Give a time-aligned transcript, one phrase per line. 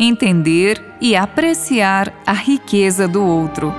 [0.00, 3.74] Entender e apreciar a riqueza do outro.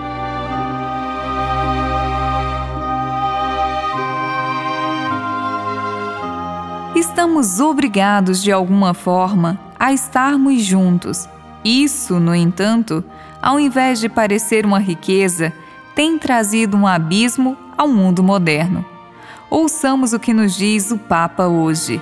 [6.93, 11.29] Estamos obrigados de alguma forma a estarmos juntos.
[11.63, 13.01] Isso, no entanto,
[13.41, 15.53] ao invés de parecer uma riqueza,
[15.95, 18.83] tem trazido um abismo ao mundo moderno.
[19.49, 22.01] Ouçamos o que nos diz o Papa hoje.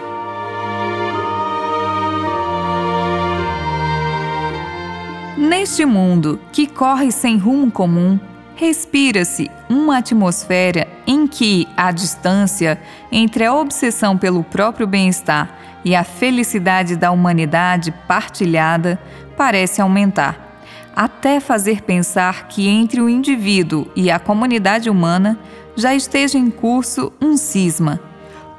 [5.38, 8.20] Neste mundo que corre sem rumo comum,
[8.55, 16.04] respira-se uma atmosfera em que a distância entre a obsessão pelo próprio bem-estar e a
[16.04, 18.99] felicidade da humanidade partilhada
[19.38, 20.60] parece aumentar,
[20.96, 25.38] até fazer pensar que entre o indivíduo e a comunidade humana
[25.76, 27.99] já esteja em curso um cisma.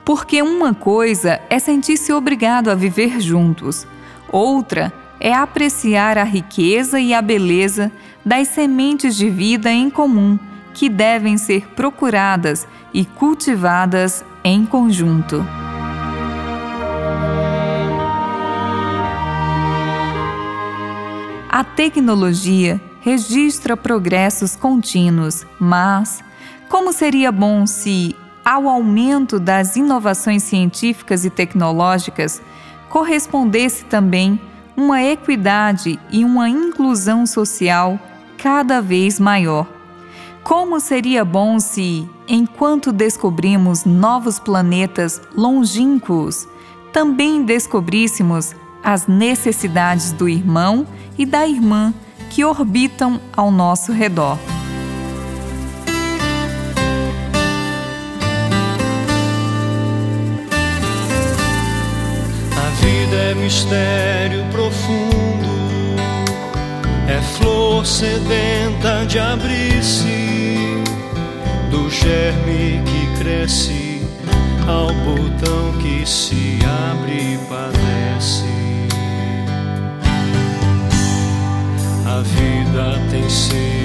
[0.05, 3.85] Porque uma coisa é sentir-se obrigado a viver juntos,
[4.31, 7.91] outra é apreciar a riqueza e a beleza
[8.25, 10.39] das sementes de vida em comum
[10.75, 15.45] que devem ser procuradas e cultivadas em conjunto.
[21.49, 26.23] A tecnologia registra progressos contínuos, mas
[26.69, 32.41] como seria bom se, ao aumento das inovações científicas e tecnológicas,
[32.89, 34.39] correspondesse também
[34.79, 37.99] uma equidade e uma inclusão social
[38.41, 39.67] cada vez maior.
[40.45, 46.47] Como seria bom se, enquanto descobrimos novos planetas longínquos,
[46.93, 50.87] também descobríssemos as necessidades do irmão
[51.19, 51.93] e da irmã
[52.31, 54.39] que orbitam ao nosso redor.
[63.29, 64.45] é mistério
[67.19, 70.83] é flor sedenta de abrir-se,
[71.71, 74.03] do germe que cresce
[74.67, 78.45] ao botão que se abre e padece.
[82.07, 83.78] A vida tem sede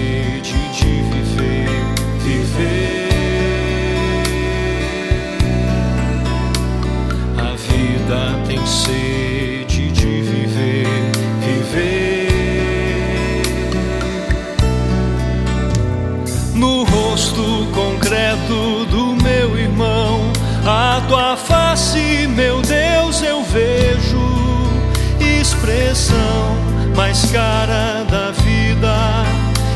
[26.96, 29.24] mais cara da vida,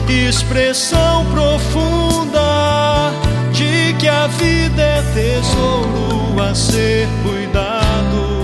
[0.07, 3.11] expressão profunda
[3.51, 8.41] de que a vida é tesouro a ser cuidado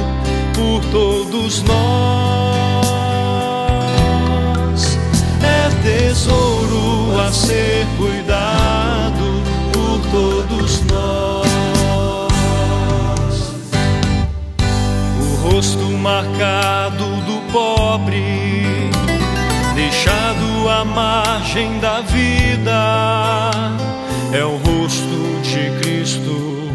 [0.54, 1.74] por todos nós.
[5.42, 8.54] É tesouro a ser cuidado
[10.14, 11.44] todos nós.
[15.20, 16.83] O rosto marcado do
[17.94, 18.90] pobre,
[19.76, 23.52] deixado à margem da vida,
[24.32, 26.72] é o rosto de Cristo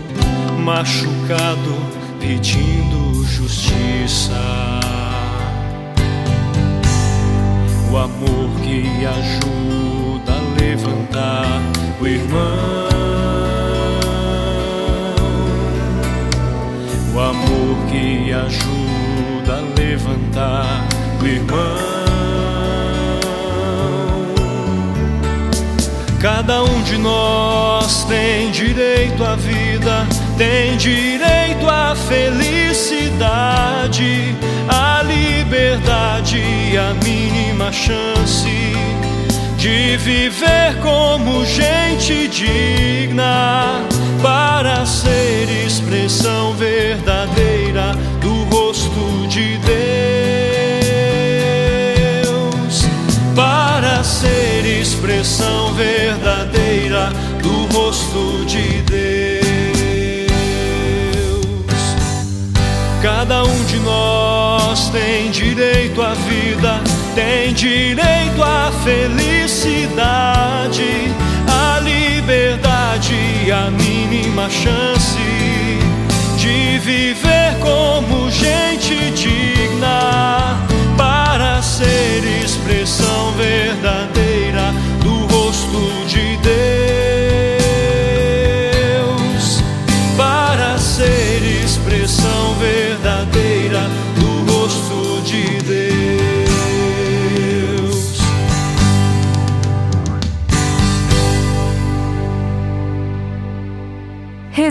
[0.64, 1.74] machucado,
[2.20, 4.32] pedindo justiça.
[7.90, 11.60] O amor que ajuda a levantar
[12.00, 12.88] o irmão.
[17.12, 20.97] o amor que ajuda a levantar
[21.28, 21.98] irmão.
[26.20, 33.24] Cada um de nós tem direito à vida, tem direito à felicidade,
[34.68, 36.42] à liberdade,
[36.76, 38.48] a mínima chance
[39.56, 43.80] de viver como gente digna
[44.22, 49.67] para ser expressão verdadeira do rosto de Deus,
[54.98, 59.46] expressão verdadeira do rosto de Deus.
[63.00, 66.80] Cada um de nós tem direito à vida
[67.14, 70.04] tem direito à felicidade,
[71.48, 75.18] à liberdade, a mínima chance
[76.36, 80.17] de viver como gente digna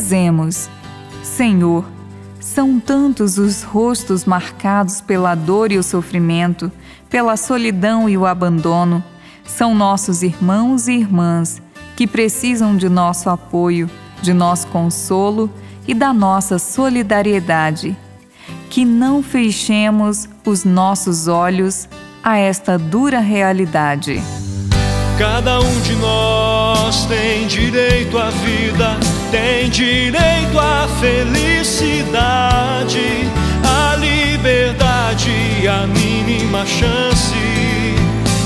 [0.07, 0.69] Rezemos.
[1.21, 1.83] Senhor,
[2.39, 6.71] são tantos os rostos marcados pela dor e o sofrimento,
[7.09, 9.03] pela solidão e o abandono.
[9.45, 11.61] São nossos irmãos e irmãs
[11.97, 13.89] que precisam de nosso apoio,
[14.21, 15.51] de nosso consolo
[15.85, 17.93] e da nossa solidariedade.
[18.69, 21.89] Que não fechemos os nossos olhos
[22.23, 24.23] a esta dura realidade.
[25.19, 28.97] Cada um de nós tem direito à vida,
[29.31, 32.19] tem direito à felicidade,
[33.63, 37.33] à liberdade, a mínima chance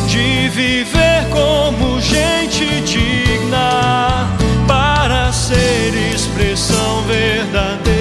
[0.07, 4.27] de viver como gente digna
[4.67, 8.00] para ser expressão verdadeira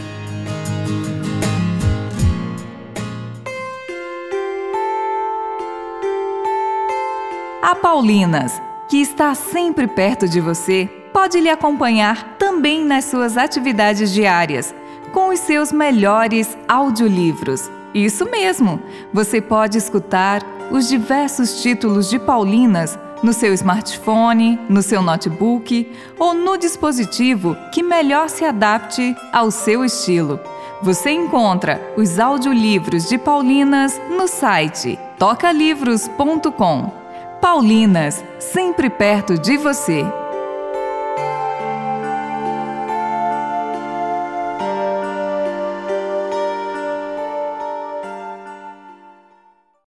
[7.61, 8.59] A Paulinas,
[8.89, 14.73] que está sempre perto de você, pode lhe acompanhar também nas suas atividades diárias,
[15.13, 17.69] com os seus melhores audiolivros.
[17.93, 18.81] Isso mesmo!
[19.13, 20.41] Você pode escutar
[20.71, 25.87] os diversos títulos de Paulinas no seu smartphone, no seu notebook
[26.17, 30.39] ou no dispositivo que melhor se adapte ao seu estilo.
[30.81, 37.00] Você encontra os audiolivros de Paulinas no site tocalivros.com.
[37.41, 40.05] Paulinas, sempre perto de você.